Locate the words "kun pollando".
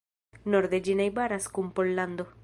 1.59-2.27